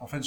[0.00, 0.22] En fait,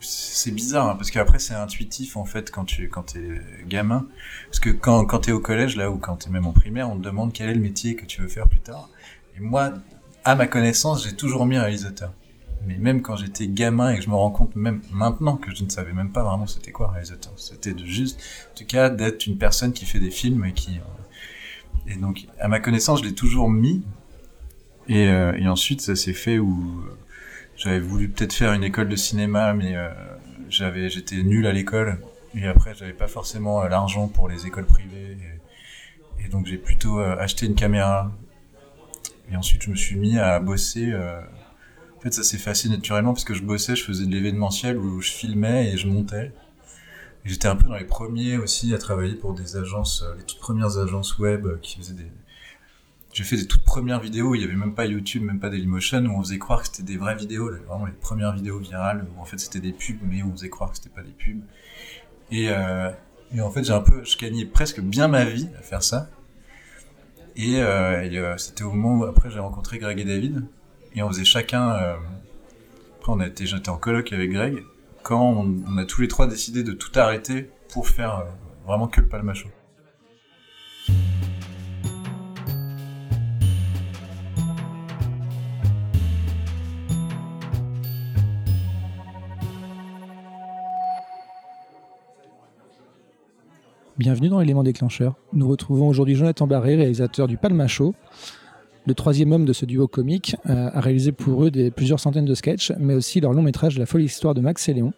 [0.00, 4.06] c'est bizarre hein, parce qu'après c'est intuitif en fait quand tu quand t'es gamin,
[4.46, 6.96] parce que quand quand t'es au collège là ou quand t'es même en primaire, on
[6.96, 8.88] te demande quel est le métier que tu veux faire plus tard.
[9.36, 9.74] Et moi,
[10.24, 12.12] à ma connaissance, j'ai toujours mis réalisateur.
[12.66, 15.62] Mais même quand j'étais gamin et que je me rends compte même maintenant que je
[15.64, 17.32] ne savais même pas vraiment c'était quoi réalisateur.
[17.36, 18.18] C'était de juste,
[18.52, 20.80] en tout cas, d'être une personne qui fait des films et qui
[21.86, 23.82] et donc à ma connaissance, je l'ai toujours mis.
[24.88, 26.82] Et, euh, et ensuite, ça s'est fait où
[27.56, 29.88] j'avais voulu peut-être faire une école de cinéma, mais euh,
[30.48, 31.98] j'avais, j'étais nul à l'école.
[32.34, 35.16] Et après, j'avais pas forcément euh, l'argent pour les écoles privées.
[36.24, 38.10] Et, donc, j'ai plutôt euh, acheté une caméra.
[39.30, 40.94] Et ensuite, je me suis mis à bosser.
[40.94, 45.00] En fait, ça s'est fait naturellement parce que je bossais, je faisais de l'événementiel où
[45.00, 46.32] je filmais et je montais.
[47.24, 50.76] J'étais un peu dans les premiers aussi à travailler pour des agences, les toutes premières
[50.78, 52.10] agences web qui faisaient des,
[53.12, 56.04] j'ai fait des toutes premières vidéos, il y avait même pas YouTube, même pas Dailymotion,
[56.06, 59.20] où on faisait croire que c'était des vraies vidéos, vraiment les premières vidéos virales, où
[59.20, 61.42] en fait c'était des pubs, mais on faisait croire que c'était pas des pubs.
[62.30, 62.90] Et, euh,
[63.34, 66.08] et en fait, j'ai un peu, je gagnais presque bien ma vie à faire ça.
[67.36, 70.44] Et, euh, et euh, c'était au moment où après j'ai rencontré Greg et David,
[70.94, 71.70] et on faisait chacun.
[71.72, 71.96] Euh,
[72.98, 74.64] après, on a été, j'étais en colloque avec Greg,
[75.02, 78.24] quand on, on, a tous les trois décidé de tout arrêter pour faire euh,
[78.66, 79.32] vraiment que le Palma
[93.98, 95.16] Bienvenue dans l'élément déclencheur.
[95.34, 97.94] Nous retrouvons aujourd'hui Jonathan Barré, réalisateur du Palma Show.
[98.86, 102.34] Le troisième homme de ce duo comique euh, a réalisé pour eux plusieurs centaines de
[102.34, 104.94] sketchs, mais aussi leur long métrage La folle histoire de Max et Léon.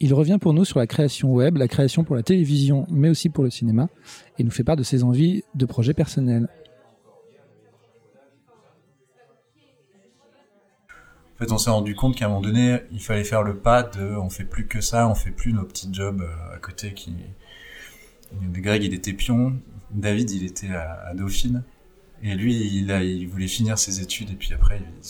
[0.00, 3.28] Il revient pour nous sur la création web, la création pour la télévision, mais aussi
[3.28, 3.88] pour le cinéma,
[4.36, 6.48] et nous fait part de ses envies de projets personnels.
[11.36, 13.84] En fait, on s'est rendu compte qu'à un moment donné, il fallait faire le pas
[13.84, 16.94] de on fait plus que ça, on fait plus nos petits jobs euh, à côté
[16.94, 17.14] qui,
[18.32, 19.54] Greg, il était pion.
[19.90, 21.62] David, il était à, Dauphine.
[22.22, 25.04] Et lui, il, il voulait finir ses études et puis après, il,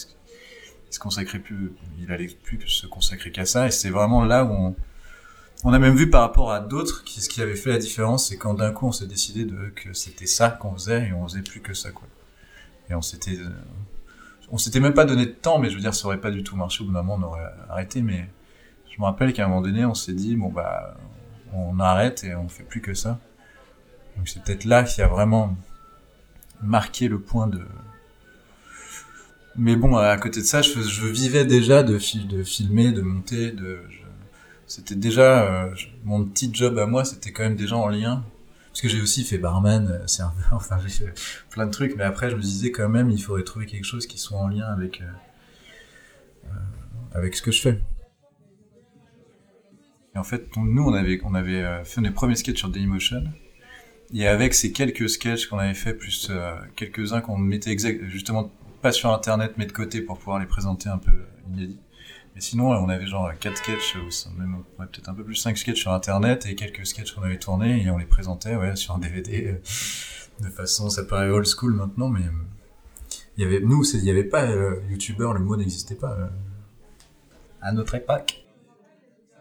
[0.90, 3.66] se consacrait plus, il allait plus se consacrer qu'à ça.
[3.66, 4.76] Et c'est vraiment là où on,
[5.64, 8.28] on a même vu par rapport à d'autres qui, ce qui avait fait la différence,
[8.28, 11.26] c'est quand d'un coup on s'est décidé de, que c'était ça qu'on faisait et on
[11.26, 12.06] faisait plus que ça, quoi.
[12.90, 13.50] Et on s'était, euh,
[14.50, 16.42] on s'était même pas donné de temps, mais je veux dire, ça aurait pas du
[16.42, 16.82] tout marché.
[16.82, 18.28] Au bout d'un moment, on aurait arrêté, mais
[18.90, 20.96] je me rappelle qu'à un moment donné, on s'est dit, bon, bah,
[21.52, 23.18] on arrête et on fait plus que ça.
[24.16, 25.56] Donc c'est peut-être là qu'il y a vraiment
[26.62, 27.60] marqué le point de.
[29.56, 33.80] Mais bon, à côté de ça, je, vivais déjà de, de filmer, de monter, de.
[34.66, 38.24] C'était déjà euh, mon petit job à moi, c'était quand même déjà en lien.
[38.68, 40.22] Parce que j'ai aussi fait barman, euh, c'est
[40.52, 41.12] enfin j'ai fait
[41.50, 44.06] plein de trucs, mais après je me disais quand même il faudrait trouver quelque chose
[44.06, 46.50] qui soit en lien avec euh,
[47.12, 47.80] avec ce que je fais
[50.16, 53.24] en fait, nous, on avait, on avait euh, fait nos premiers sketchs sur Dailymotion.
[54.14, 57.76] Et avec ces quelques sketchs qu'on avait fait, plus euh, quelques-uns qu'on mettait
[58.08, 61.80] justement pas sur Internet, mais de côté pour pouvoir les présenter un peu euh, inédits.
[62.36, 65.80] Et sinon, on avait genre quatre sketchs, ou même peut-être un peu plus cinq sketchs
[65.80, 68.98] sur Internet et quelques sketchs qu'on avait tournés et on les présentait ouais, sur un
[68.98, 69.60] DVD
[70.40, 72.20] de façon, ça paraît old school maintenant, mais
[73.36, 74.46] il y avait, nous, il n'y avait pas
[74.88, 76.16] YouTuber, le mot n'existait pas
[77.60, 78.47] à notre époque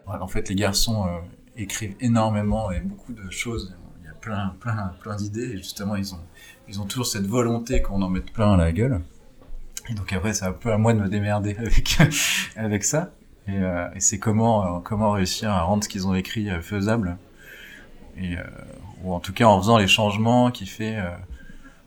[0.08, 1.20] en fait, les garçons euh,
[1.56, 3.76] écrivent énormément et beaucoup de choses.
[4.02, 6.22] Il y a plein, plein, plein d'idées et justement, ils ont,
[6.68, 9.02] ils ont toujours cette volonté qu'on en mette plein à la gueule.
[9.90, 11.98] Et donc après, c'est un peu à moi de me démerder avec,
[12.56, 13.12] avec ça.
[13.48, 17.18] Et, euh, et c'est comment, euh, comment réussir à rendre ce qu'ils ont écrit faisable.
[18.18, 18.36] Et,
[19.04, 20.98] ou en tout cas en faisant les changements qui fait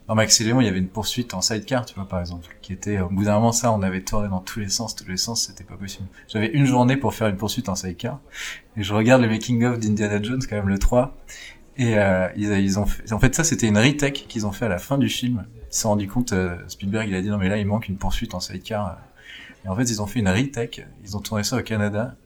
[0.09, 2.72] dans Max Léon, il y avait une poursuite en sidecar, tu vois, par exemple, qui
[2.72, 5.16] était, au bout d'un moment, ça, on avait tourné dans tous les sens, tous les
[5.16, 6.09] sens, c'était pas possible.
[6.28, 8.19] J'avais une journée pour faire une poursuite en sidecar,
[8.77, 11.16] et je regarde le making-of d'Indiana Jones, quand même, le 3,
[11.77, 14.66] et euh, ils, ils, ont fait, en fait, ça, c'était une retake qu'ils ont fait
[14.66, 15.47] à la fin du film.
[15.71, 17.89] Ils se sont rendu compte, euh, Spielberg, il a dit, non, mais là, il manque
[17.89, 18.99] une poursuite en sidecar.
[19.65, 22.16] Et en fait, ils ont fait une retake, ils ont tourné ça au Canada,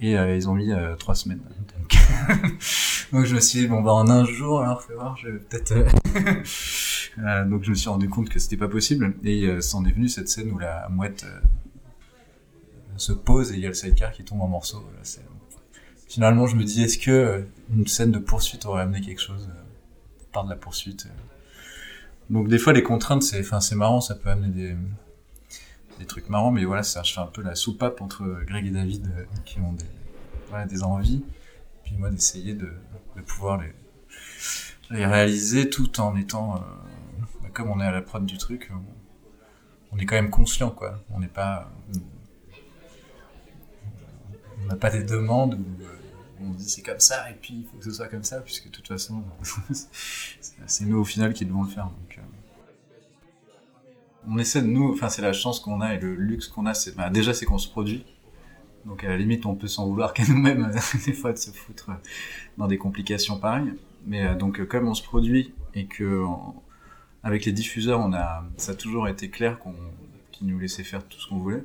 [0.00, 1.40] et euh, ils ont mis euh, trois semaines.
[3.12, 3.24] Donc...
[3.24, 5.72] je me suis dit, bon, bah, en un jour, alors, fais voir, je vais peut-être...
[5.72, 5.88] Euh,
[7.18, 9.92] euh, donc je me suis rendu compte que c'était pas possible et euh, c'en est
[9.92, 11.40] venu cette scène où la mouette euh,
[12.96, 14.84] se pose et il y a le sidecar qui tombe en morceaux.
[16.08, 17.44] Finalement, je me dis est-ce que
[17.74, 19.48] une scène de poursuite aurait amené quelque chose
[20.32, 21.08] par de la poursuite
[22.30, 24.76] Donc des fois les contraintes c'est enfin c'est marrant, ça peut amener des
[25.98, 28.70] des trucs marrants mais voilà, ça je fais un peu la soupape entre Greg et
[28.70, 29.08] David
[29.44, 29.84] qui ont des
[30.48, 31.22] voilà, des envies
[31.84, 32.72] puis moi d'essayer de,
[33.26, 33.62] pouvoir
[34.90, 36.62] les réaliser tout en étant
[37.54, 38.70] comme on est à la prod du truc,
[39.92, 41.00] on est quand même conscient, quoi.
[41.10, 41.70] On n'est pas,
[44.60, 47.78] on n'a pas des demandes où on dit c'est comme ça et puis il faut
[47.78, 49.22] que ce soit comme ça puisque de toute façon
[50.66, 51.88] c'est nous au final qui devons le faire.
[54.28, 56.74] On essaie de nous, enfin c'est la chance qu'on a et le luxe qu'on a,
[56.74, 58.04] c'est bah, déjà c'est qu'on se produit.
[58.86, 60.70] Donc à la limite on peut s'en vouloir qu'à nous-mêmes
[61.06, 61.90] des fois de se foutre
[62.58, 63.72] dans des complications pareilles.
[64.06, 66.24] Mais donc comme on se produit et que
[67.22, 69.74] avec les diffuseurs on a, ça a toujours été clair qu'on
[70.34, 71.64] qu'ils nous laissaient faire tout ce qu'on voulait.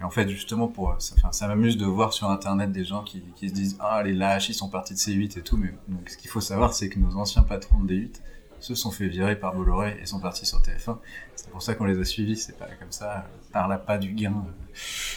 [0.00, 3.22] Et en fait, justement, pour ça, ça m'amuse de voir sur Internet des gens qui,
[3.36, 5.58] se disent Ah, les lâches, ils sont partis de C8 et tout.
[5.58, 5.74] Mais
[6.06, 8.20] ce qu'il faut savoir, c'est que nos anciens patrons de D8
[8.60, 10.98] se sont fait virer par Bolloré et sont partis sur TF1.
[11.34, 12.36] C'est pour ça qu'on les a suivis.
[12.36, 14.44] C'est pas comme ça, par la pas du gain.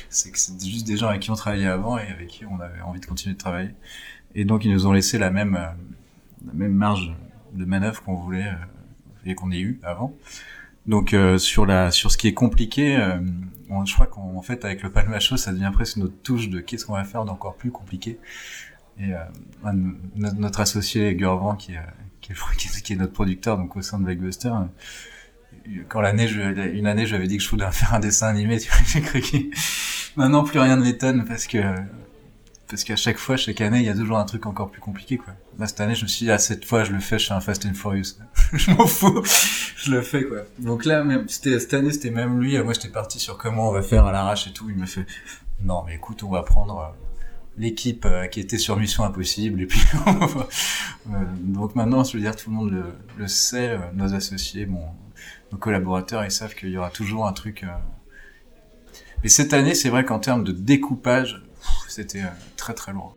[0.10, 2.60] C'est que c'est juste des gens avec qui on travaillait avant et avec qui on
[2.60, 3.72] avait envie de continuer de travailler.
[4.36, 7.16] Et donc, ils nous ont laissé la même, la même marge
[7.54, 10.16] de manœuvre qu'on voulait euh, et qu'on ait eu avant.
[10.86, 13.20] Donc euh, sur la sur ce qui est compliqué, euh,
[13.86, 16.94] je crois qu'en fait avec le Palmacho, ça devient presque notre touche de qu'est-ce qu'on
[16.94, 18.20] va faire d'encore plus compliqué.
[19.00, 19.72] Et euh,
[20.16, 21.74] notre, associé Gurvan, qui,
[22.58, 24.52] qui, est, qui est notre producteur donc au sein de Blockbuster,
[25.88, 28.80] quand l'année, une année, j'avais dit que je voulais faire un dessin animé, tu vois,
[28.86, 29.52] j'ai cru qu'il...
[30.16, 31.58] Maintenant, plus rien ne m'étonne parce que
[32.74, 35.18] parce qu'à chaque fois, chaque année, il y a toujours un truc encore plus compliqué,
[35.18, 35.34] quoi.
[35.60, 37.34] Là, cette année, je me suis dit, ah, cette fois, je le fais, je fais
[37.34, 38.16] un Fast and Furious.
[38.54, 39.22] je m'en fous,
[39.76, 40.40] je le fais, quoi.
[40.58, 43.72] Donc là, même, c'était, cette année, c'était même lui, moi, j'étais parti sur comment on
[43.72, 45.06] va faire à l'arrache et tout, il me fait,
[45.62, 47.13] non, mais écoute, on va prendre euh,
[47.58, 52.36] l'équipe euh, qui était sur Mission Impossible, et puis, euh, donc maintenant, je veux dire,
[52.36, 52.84] tout le monde
[53.18, 54.84] le, sait, nos associés, bon,
[55.52, 57.66] nos collaborateurs, ils savent qu'il y aura toujours un truc,
[59.24, 61.42] mais cette année, c'est vrai qu'en termes de découpage,
[61.88, 62.28] c'était euh,
[62.58, 63.16] très très loin.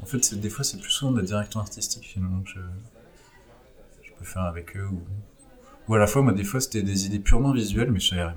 [0.00, 2.60] En fait, des fois, c'est plus souvent de la direction artistique finalement je,
[4.02, 4.88] je peux faire avec eux.
[5.88, 8.32] Ou, à la fois, moi, des fois, c'était des idées purement visuelles, mais je savais.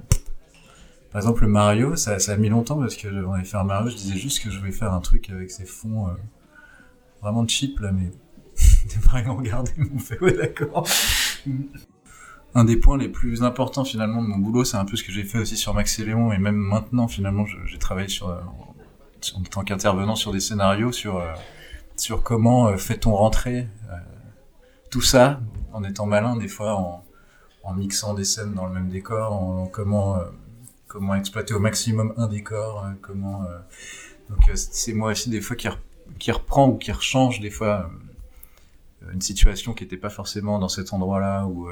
[1.16, 3.90] Par exemple, le Mario, ça, a mis longtemps parce que on avait fait un Mario,
[3.90, 6.12] je disais juste que je voulais faire un truc avec ces fonds euh,
[7.22, 8.12] vraiment cheap là, mais
[9.16, 10.86] ils m'ont regardé, m'ont fait ouais d'accord.
[12.54, 15.14] un des points les plus importants finalement de mon boulot, c'est un peu ce que
[15.14, 18.38] j'ai fait aussi sur Max et Léon et même maintenant finalement, j'ai travaillé sur
[19.38, 23.96] en tant qu'intervenant sur des scénarios, sur, euh, comment euh, fait-on rentrer euh,
[24.92, 25.40] tout ça,
[25.72, 27.06] en étant malin des fois, en,
[27.64, 30.20] en mixant des scènes dans le même décor, en, comment,
[30.88, 33.46] comment exploiter au maximum un décor, comment...
[34.30, 35.68] donc c'est moi aussi des fois qui,
[36.20, 37.90] qui reprend ou qui rechange des fois
[39.12, 41.70] une situation qui n'était pas forcément dans cet endroit-là ou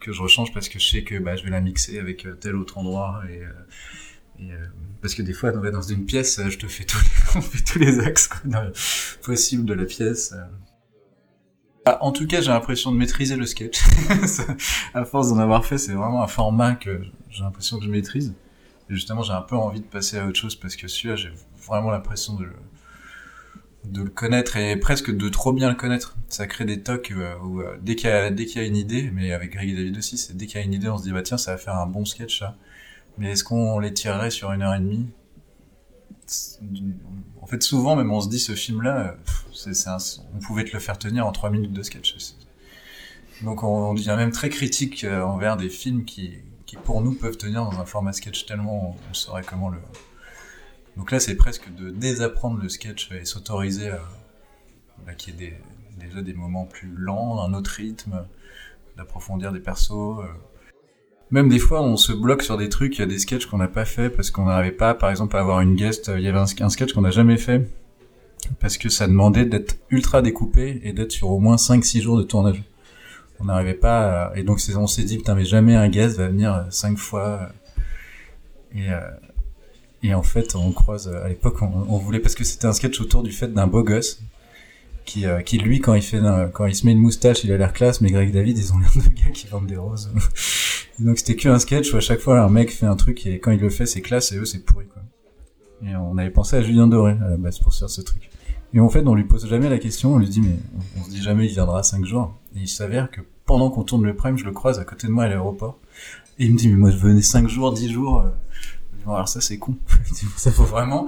[0.00, 2.56] que je rechange parce que je sais que bah, je vais la mixer avec tel
[2.56, 3.42] autre endroit et,
[4.42, 4.52] et
[5.00, 8.00] parce que des fois, dans une pièce, je te fais tous les, on tous les
[8.00, 8.30] axes
[9.22, 10.34] possibles de la pièce.
[11.90, 13.80] Ah, en tout cas, j'ai l'impression de maîtriser le sketch.
[14.94, 17.00] à force d'en avoir fait, c'est vraiment un format que
[17.30, 18.34] j'ai l'impression que je maîtrise.
[18.90, 21.30] Et justement, j'ai un peu envie de passer à autre chose parce que celui-là, j'ai
[21.66, 22.44] vraiment l'impression de
[24.02, 26.18] le, connaître et presque de trop bien le connaître.
[26.28, 29.32] Ça crée des tocs euh, où, euh, dès qu'il y, y a une idée, mais
[29.32, 31.12] avec Greg et David aussi, c'est dès qu'il y a une idée, on se dit
[31.12, 32.54] bah tiens, ça va faire un bon sketch ça.
[33.16, 35.06] Mais est-ce qu'on les tirerait sur une heure et demie?
[37.40, 39.16] En fait, souvent, même on se dit ce film-là,
[40.34, 42.14] on pouvait te le faire tenir en trois minutes de sketch.
[43.42, 46.38] Donc on, devient même très critique euh, envers des films qui,
[46.84, 49.78] pour nous, peuvent tenir dans un format sketch tellement on, saurait comment le...
[50.96, 54.00] Donc là, c'est presque de désapprendre le sketch et s'autoriser à...
[55.06, 55.60] Bah, qu'il y ait
[55.98, 58.26] déjà des moments plus lents, un autre rythme,
[58.96, 59.92] d'approfondir des persos.
[59.92, 60.24] Euh,
[61.30, 63.58] même des fois, on se bloque sur des trucs, il y a des sketchs qu'on
[63.58, 66.10] n'a pas fait parce qu'on n'arrivait pas, par exemple, à avoir une guest.
[66.14, 67.68] Il y avait un, sketch qu'on n'a jamais fait
[68.60, 72.22] parce que ça demandait d'être ultra découpé et d'être sur au moins 5-6 jours de
[72.22, 72.62] tournage.
[73.40, 76.66] On n'arrivait pas, et donc on s'est dit putain mais jamais un guest va venir
[76.70, 77.50] 5 fois.
[78.74, 79.00] Et, euh,
[80.02, 83.00] et en fait, on croise à l'époque, on, on, voulait parce que c'était un sketch
[83.00, 84.20] autour du fait d'un beau gosse
[85.08, 86.20] qui, euh, qui lui quand il fait
[86.52, 88.78] quand il se met une moustache, il a l'air classe, mais Greg David ils ont
[88.80, 90.10] l'air de gars qui vendent des roses.
[91.00, 93.38] Donc c'était que un sketch où à chaque fois un mec fait un truc et
[93.38, 95.02] quand il le fait c'est classe et eux c'est pourri quoi.
[95.82, 98.30] Et on avait pensé à Julien Doré à la base pour faire ce truc.
[98.74, 100.56] Et en fait on lui pose jamais la question, on lui dit mais
[100.98, 102.34] on, se dit jamais il viendra 5 jours.
[102.56, 105.12] Et il s'avère que pendant qu'on tourne le prime, je le croise à côté de
[105.12, 105.78] moi à l'aéroport.
[106.38, 108.24] Et il me dit mais moi je venais 5 jours, 10 jours.
[109.06, 109.76] Bon, alors ça c'est con.
[110.36, 111.06] ça faut vraiment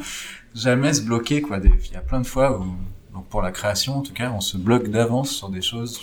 [0.55, 1.59] jamais se bloquer quoi.
[1.59, 4.57] Il y a plein de fois où pour la création en tout cas on se
[4.57, 6.01] bloque d'avance sur des choses.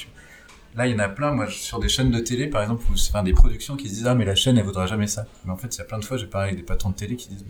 [0.77, 3.23] Là, il y en a plein, moi, sur des chaînes de télé, par exemple, enfin,
[3.23, 5.25] des productions qui se disent, ah, mais la chaîne, elle voudra jamais ça.
[5.43, 6.95] Mais en fait, il y a plein de fois, j'ai parlé avec des patrons de
[6.95, 7.45] télé qui disent,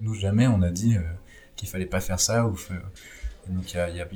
[0.00, 1.00] nous, jamais, on a dit euh,
[1.56, 2.56] qu'il fallait pas faire ça, ou
[3.48, 4.06] donc, il y a,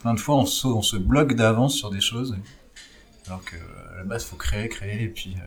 [0.00, 2.36] plein de fois, on se, on se bloque d'avance sur des choses,
[3.28, 3.54] alors que,
[3.92, 5.46] à la base, faut créer, créer, et puis, euh,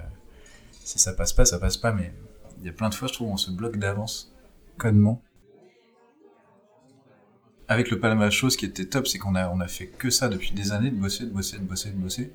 [0.86, 2.13] si ça passe pas, ça passe pas, mais
[2.62, 4.34] il y a plein de fois, je trouve, on se bloque d'avance.
[4.77, 5.22] connement.
[7.69, 10.09] Avec le Palma Show, ce qui était top, c'est qu'on a, on a fait que
[10.09, 12.31] ça depuis des années, de bosser, de bosser, de bosser, de bosser.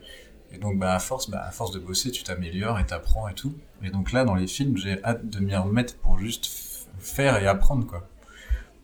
[0.53, 3.35] Et donc, bah, à force, bah, à force de bosser, tu t'améliores et t'apprends et
[3.35, 3.55] tout.
[3.83, 7.47] Et donc là, dans les films, j'ai hâte de m'y remettre pour juste faire et
[7.47, 8.07] apprendre, quoi.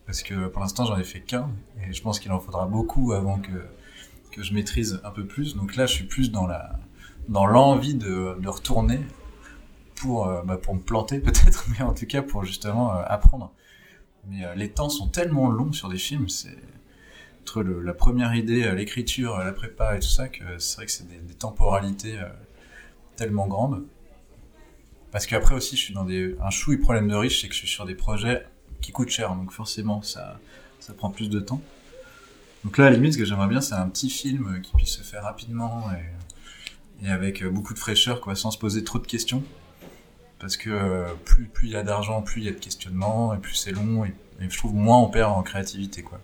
[0.07, 1.51] Parce que pour l'instant, j'en ai fait qu'un.
[1.87, 3.51] Et je pense qu'il en faudra beaucoup avant que,
[4.31, 5.55] que je maîtrise un peu plus.
[5.55, 6.79] Donc là, je suis plus dans la,
[7.27, 8.99] dans l'envie de, de retourner
[9.95, 13.51] pour, euh, bah, pour me planter peut-être, mais en tout cas pour justement euh, apprendre.
[14.27, 16.57] Mais euh, les temps sont tellement longs sur des films, c'est
[17.41, 21.07] entre la première idée, l'écriture, la prépa et tout ça, que c'est vrai que c'est
[21.07, 22.19] des, temporalités
[23.15, 23.85] tellement grandes.
[25.11, 27.59] Parce qu'après aussi, je suis dans des, un chouille problème de riche, c'est que je
[27.59, 28.45] suis sur des projets
[28.81, 30.39] qui coûtent cher, donc forcément, ça,
[30.79, 31.59] ça prend plus de temps.
[32.65, 34.97] Donc là, à la limite, ce que j'aimerais bien, c'est un petit film qui puisse
[34.97, 35.85] se faire rapidement
[37.01, 39.43] et, et avec beaucoup de fraîcheur, quoi, sans se poser trop de questions
[40.39, 43.37] parce que euh, plus il y a d'argent, plus il y a de questionnements, et
[43.37, 46.19] plus c'est long, et, et, je trouve moins on perd en créativité, quoi.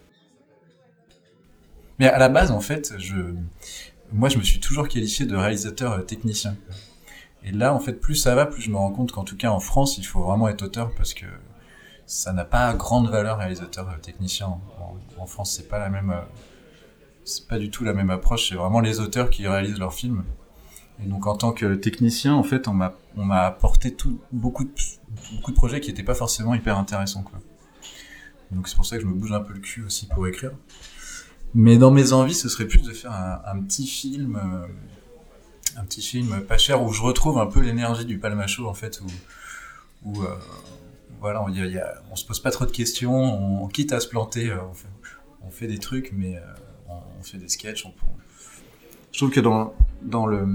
[1.99, 3.15] Mais à la base, en fait, je,
[4.11, 6.55] moi, je me suis toujours qualifié de réalisateur euh, technicien.
[7.43, 9.49] Et là, en fait, plus ça va, plus je me rends compte qu'en tout cas
[9.49, 11.25] en France, il faut vraiment être auteur parce que
[12.05, 14.47] ça n'a pas grande valeur réalisateur euh, technicien.
[14.47, 16.13] En, en France, c'est pas la même,
[17.23, 18.49] c'est pas du tout la même approche.
[18.49, 20.23] C'est vraiment les auteurs qui réalisent leurs films.
[21.03, 24.63] Et donc en tant que technicien, en fait, on m'a on m'a apporté tout beaucoup
[24.63, 24.71] de
[25.35, 27.39] beaucoup de projets qui n'étaient pas forcément hyper intéressants quoi.
[28.51, 30.51] Donc c'est pour ça que je me bouge un peu le cul aussi pour écrire.
[31.53, 34.67] Mais dans mes envies, ce serait plus de faire un, petit film euh,
[35.77, 39.01] un petit film pas cher où je retrouve un peu l'énergie du Palmacho en fait
[39.01, 39.07] où
[40.05, 40.35] où euh,
[41.19, 41.43] voilà,
[42.11, 44.57] on, se pose pas trop de questions, on, quitte à se planter, euh,
[45.41, 46.41] on, fait, des trucs mais euh,
[46.87, 47.93] on, on, fait des sketchs, on,
[49.11, 50.47] je trouve que dans dans le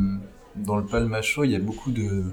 [0.57, 2.25] dans le Palma Show, il y a beaucoup de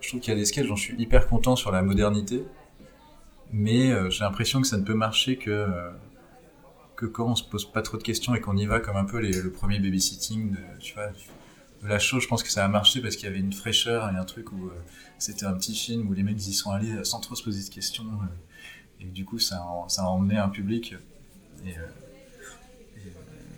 [0.00, 2.44] je trouve qu'il y a des sketchs dont je suis hyper content sur la modernité,
[3.52, 5.90] mais euh, j'ai l'impression que ça ne peut marcher que euh,
[6.96, 9.04] que quand on se pose pas trop de questions et qu'on y va comme un
[9.04, 11.08] peu le premier babysitting de tu vois
[11.82, 12.20] de la show.
[12.20, 14.52] Je pense que ça a marché parce qu'il y avait une fraîcheur et un truc
[14.52, 14.72] où euh,
[15.18, 17.74] c'était un petit film où les mecs y sont allés sans trop se poser de
[17.74, 18.04] questions
[19.00, 20.94] et du coup ça ça a emmené un public
[21.64, 21.74] et, et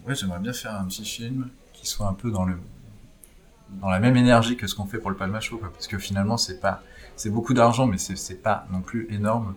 [0.06, 1.50] ouais j'aimerais bien faire un petit film
[1.86, 2.56] soit un peu dans le
[3.80, 6.36] dans la même énergie que ce qu'on fait pour le Palma Show, parce que finalement
[6.36, 6.82] c'est pas
[7.16, 9.54] c'est beaucoup d'argent, mais c'est pas non plus énorme.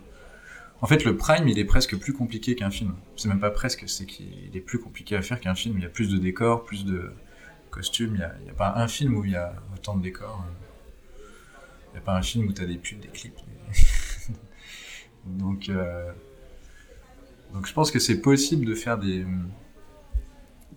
[0.81, 2.95] En fait, le Prime, il est presque plus compliqué qu'un film.
[3.15, 5.77] C'est même pas presque, c'est qu'il est plus compliqué à faire qu'un film.
[5.77, 7.13] Il y a plus de décors, plus de
[7.71, 8.15] costumes.
[8.41, 10.45] Il y a, pas un film où il y a autant de décors.
[11.93, 13.39] Il y a pas un film où tu as des pubs, des clips.
[15.25, 16.11] Donc, euh...
[17.51, 19.25] donc je pense que c'est possible de faire des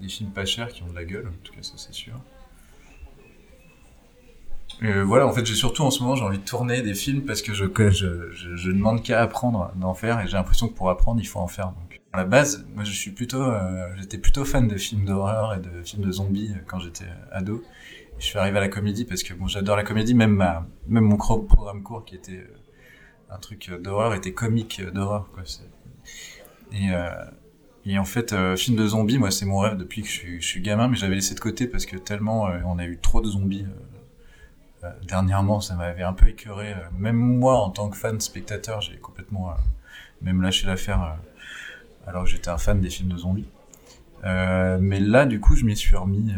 [0.00, 2.14] des films pas chers qui ont de la gueule, en tout cas ça c'est sûr.
[4.80, 7.22] Et voilà, en fait, j'ai surtout en ce moment, j'ai envie de tourner des films
[7.22, 10.88] parce que je, je, je, demande qu'à apprendre d'en faire et j'ai l'impression que pour
[10.88, 11.72] apprendre, il faut en faire.
[11.72, 15.54] Donc, à la base, moi, je suis plutôt, euh, j'étais plutôt fan de films d'horreur
[15.54, 17.64] et de films de zombies quand j'étais ado.
[18.18, 20.66] Et je suis arrivé à la comédie parce que bon, j'adore la comédie, même ma,
[20.86, 22.56] même mon programme court qui était euh,
[23.30, 25.42] un truc d'horreur était comique d'horreur, quoi.
[26.72, 27.10] Et, euh,
[27.88, 30.60] et en fait, euh, film de zombies, moi, c'est mon rêve depuis que je suis,
[30.60, 33.28] gamin, mais j'avais laissé de côté parce que tellement euh, on a eu trop de
[33.28, 33.64] zombies
[34.84, 36.74] euh, dernièrement, ça m'avait un peu écœuré.
[36.98, 39.54] même moi, en tant que fan spectateur, j'ai complètement
[40.20, 41.16] même lâché l'affaire
[42.06, 43.48] alors que j'étais un fan des films de zombies.
[44.22, 46.32] mais là, du coup, je m'y suis remis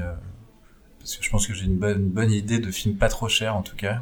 [1.01, 3.63] parce que je pense que j'ai une bonne, idée de film pas trop cher, en
[3.63, 4.01] tout cas.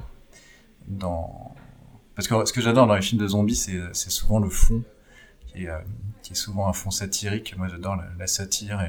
[2.14, 4.84] Parce que ce que j'adore dans les films de zombies, c'est souvent le fond
[5.64, 5.72] est
[6.22, 7.56] qui est souvent un fond satirique.
[7.56, 8.84] Moi, j'adore la, satire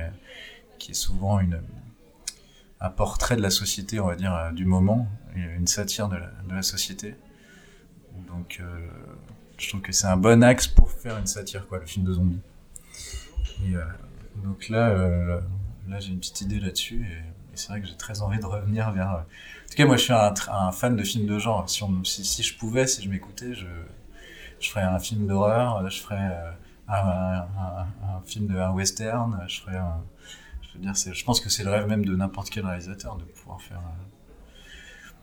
[0.78, 1.62] qui est souvent une
[2.82, 6.18] un portrait de la société, on va dire, euh, du moment, une satire de
[6.50, 7.16] la, société.
[8.28, 8.88] Donc, euh,
[9.58, 12.14] je trouve que c'est un bon axe pour faire une satire, quoi, le film de
[12.14, 12.40] zombies.
[13.62, 13.84] Euh,
[14.44, 15.42] donc là, euh,
[15.88, 17.24] là, j'ai une petite idée là-dessus et,
[17.56, 19.10] c'est vrai que j'ai très envie de revenir vers.
[19.10, 21.70] En tout cas, moi, je suis un, fan de films de genre.
[21.70, 23.66] Si, si je pouvais, si je m'écoutais, je,
[24.60, 26.56] je ferais un film d'horreur, je ferais
[26.88, 30.04] un, un, film de un western, je ferais un,
[30.62, 33.24] je veux dire, je pense que c'est le rêve même de n'importe quel réalisateur de
[33.24, 33.82] pouvoir faire.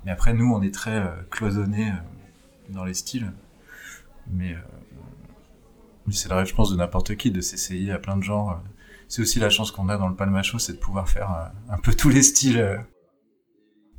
[0.04, 3.32] Mais après, nous, on est très euh, cloisonnés euh, dans les styles,
[4.28, 8.22] mais, euh, c'est le rêve, je pense, de n'importe qui de s'essayer à plein de
[8.22, 8.62] genres.
[9.08, 11.78] C'est aussi la chance qu'on a dans le Palma Show, c'est de pouvoir faire un
[11.78, 12.84] peu tous les styles.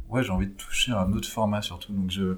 [0.07, 2.37] Ouais, j'ai envie de toucher un autre format surtout, donc je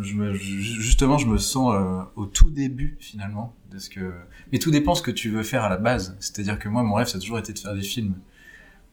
[0.00, 4.12] justement, je me sens euh, au tout début finalement de ce que.
[4.52, 6.16] Mais tout dépend ce que tu veux faire à la base.
[6.20, 8.14] C'est-à-dire que moi, mon rêve, ça a toujours été de faire des films.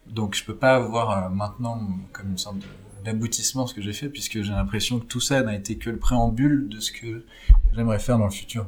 [0.08, 1.80] Donc, je peux pas avoir euh, maintenant
[2.14, 2.58] comme une sorte
[3.04, 5.98] d'aboutissement ce que j'ai fait, puisque j'ai l'impression que tout ça n'a été que le
[5.98, 7.26] préambule de ce que
[7.74, 8.68] j'aimerais faire dans le futur.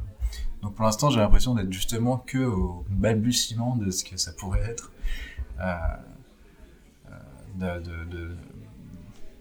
[0.61, 4.63] Donc pour l'instant, j'ai l'impression d'être justement que au balbutiement de ce que ça pourrait
[4.63, 4.91] être.
[5.59, 5.77] Euh.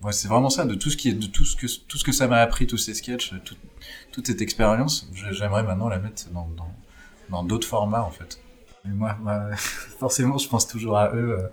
[0.07, 2.05] Ouais, c'est vraiment ça, de tout ce qui est, de tout ce que tout ce
[2.05, 3.57] que ça m'a appris, tous ces sketchs, tout,
[4.13, 5.11] toute cette expérience.
[5.33, 6.73] J'aimerais maintenant la mettre dans dans
[7.29, 8.41] dans d'autres formats en fait.
[8.85, 11.49] Mais moi, moi, forcément, je pense toujours à eux, euh,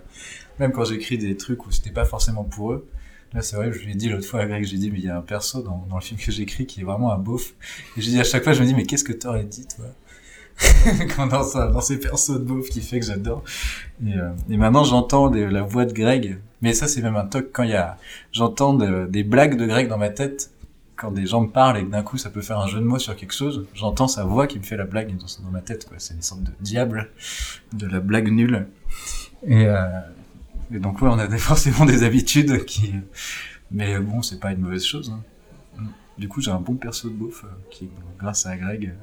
[0.60, 2.88] même quand j'écris des trucs où c'était pas forcément pour eux.
[3.32, 5.04] Là, c'est vrai, je lui ai dit l'autre fois à Greg, j'ai dit, mais il
[5.04, 7.54] y a un perso dans, dans le film que j'écris qui est vraiment un beauf.
[7.96, 9.86] Et j'ai dit à chaque fois, je me dis, mais qu'est-ce que t'aurais dit, toi?
[11.30, 13.42] dans, ça, dans ces persos de beauf qui fait que j'adore.
[14.06, 16.38] Et, euh, et, maintenant, j'entends la voix de Greg.
[16.62, 17.98] Mais ça, c'est même un toc quand il y a,
[18.32, 20.50] j'entends des blagues de Greg dans ma tête.
[20.96, 22.84] Quand des gens me parlent et que d'un coup, ça peut faire un jeu de
[22.84, 25.60] mots sur quelque chose, j'entends sa voix qui me fait la blague dans, dans ma
[25.60, 25.96] tête, quoi.
[25.98, 27.10] C'est une sorte de diable
[27.72, 28.68] de la blague nulle.
[29.44, 29.86] Et, euh,
[30.72, 32.94] et donc ouais, on a forcément des habitudes qui,
[33.72, 35.12] mais bon, c'est pas une mauvaise chose.
[35.12, 35.20] Hein.
[36.16, 38.94] Du coup, j'ai un bon perso de beauf euh, qui, grâce à Greg,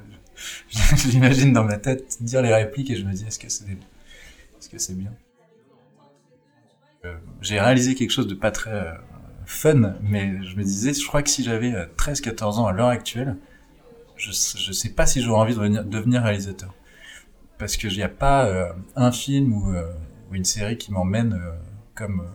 [0.70, 4.70] j'imagine dans ma tête dire les répliques et je me dis est-ce que c'est, est-ce
[4.70, 5.14] que c'est bien?
[7.06, 8.94] Euh, j'ai réalisé quelque chose de pas très
[9.46, 13.38] fun, mais je me disais, je crois que si j'avais 13-14 ans à l'heure actuelle,
[14.18, 16.74] je, je sais pas si j'aurais envie de devenir réalisateur.
[17.58, 19.74] Parce que n'y a pas un film ou
[20.32, 21.52] ou une série qui m'emmène euh,
[21.94, 22.30] comme euh,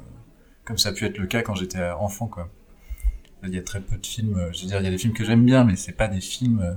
[0.65, 2.51] comme ça a pu être le cas quand j'étais enfant quoi.
[3.43, 4.99] Il y a très peu de films, euh, je veux dire, il y a des
[4.99, 6.77] films que j'aime bien, mais c'est pas des films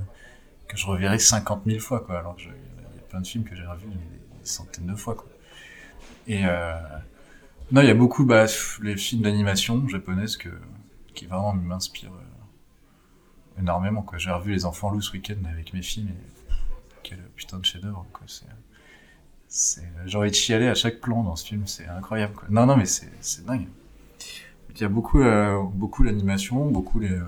[0.69, 2.19] que je reverrai 50 000 fois, quoi.
[2.19, 5.15] Alors que il y a plein de films que j'ai revus des centaines de fois,
[5.15, 5.27] quoi.
[6.27, 6.73] Et euh,
[7.71, 8.45] non, il y a beaucoup, bah,
[8.81, 10.49] les films d'animation japonaises que,
[11.13, 12.13] qui vraiment m'inspirent
[13.59, 14.17] énormément, quoi.
[14.17, 16.53] J'ai revu Les Enfants Loups ce week-end avec mes films et
[17.03, 18.25] quel putain de chef-d'œuvre, quoi.
[19.47, 22.33] C'est, j'ai envie de chialer à chaque plan dans ce film, c'est incroyable.
[22.35, 22.47] Quoi.
[22.51, 23.67] Non, non, mais c'est dingue.
[24.75, 27.23] Il y a beaucoup, euh, beaucoup l'animation, beaucoup les, euh,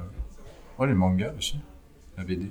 [0.78, 1.60] ouais, les mangas aussi,
[2.18, 2.50] la BD,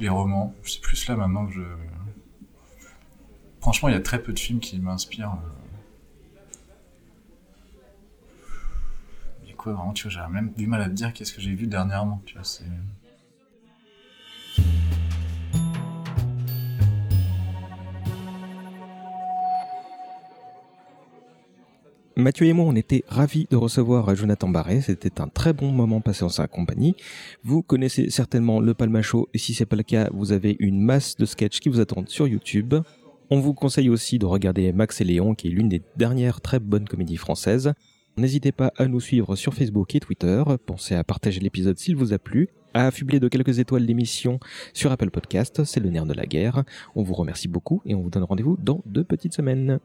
[0.00, 0.54] les romans.
[0.64, 1.62] C'est plus là maintenant que je.
[3.60, 5.38] Franchement, il y a très peu de films qui m'inspirent.
[9.46, 11.54] Du coup, vraiment, tu vois, j'ai même du mal à te dire qu'est-ce que j'ai
[11.54, 12.22] vu dernièrement.
[12.26, 12.64] Tu vois, c'est.
[22.26, 24.80] Mathieu et moi, on était ravis de recevoir Jonathan Barré.
[24.80, 26.96] C'était un très bon moment passé en sa compagnie.
[27.44, 31.16] Vous connaissez certainement le Palmacho et si c'est pas le cas, vous avez une masse
[31.16, 32.74] de sketchs qui vous attendent sur YouTube.
[33.30, 36.58] On vous conseille aussi de regarder Max et Léon, qui est l'une des dernières très
[36.58, 37.74] bonnes comédies françaises.
[38.16, 40.42] N'hésitez pas à nous suivre sur Facebook et Twitter.
[40.66, 44.40] Pensez à partager l'épisode s'il vous a plu, à affubler de quelques étoiles l'émission
[44.72, 45.62] sur Apple Podcast.
[45.62, 46.64] C'est le nerf de la guerre.
[46.96, 49.78] On vous remercie beaucoup et on vous donne rendez-vous dans deux petites semaines.